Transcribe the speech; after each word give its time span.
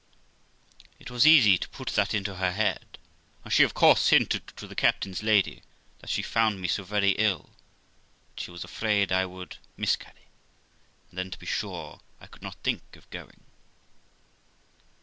It 0.97 1.11
was 1.11 1.27
easy 1.27 1.59
to 1.59 1.69
put 1.69 1.89
that 1.89 2.15
into 2.15 2.37
her 2.37 2.53
head, 2.53 2.97
and 3.43 3.53
she 3.53 3.61
of 3.63 3.75
course 3.75 4.07
hinted 4.09 4.47
to 4.57 4.65
the 4.65 4.73
captain's 4.73 5.21
lady 5.21 5.61
that 5.99 6.09
she 6.09 6.23
found 6.23 6.59
me 6.59 6.67
so 6.67 6.83
very 6.83 7.11
ill 7.19 7.51
that 8.33 8.39
she 8.41 8.49
was 8.49 8.63
afraid 8.63 9.11
I 9.11 9.27
would 9.27 9.57
miscarry, 9.77 10.29
and 11.11 11.19
then, 11.19 11.29
to 11.29 11.37
be 11.37 11.45
sure, 11.45 12.01
I 12.19 12.25
could 12.25 12.41
not 12.41 12.55
think 12.63 12.95
of 12.95 13.07
going. 13.11 13.43